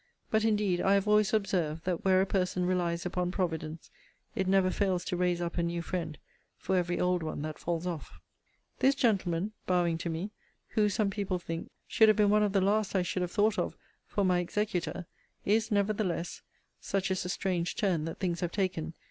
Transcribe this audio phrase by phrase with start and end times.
[0.31, 3.91] But indeed I have always observed, that where a person relies upon Providence,
[4.33, 6.17] it never fails to raise up a new friend
[6.57, 8.19] for every old one that falls off.
[8.79, 10.31] This gentleman, [bowing to me,]
[10.69, 13.59] who, some people think, should have been one of the last I should have thought
[13.59, 13.77] of
[14.07, 15.05] for my executor
[15.45, 16.41] is, nevertheless,
[16.79, 18.95] (such is the strange turn that things have taken!)